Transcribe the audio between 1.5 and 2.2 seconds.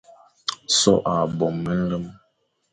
me nlem,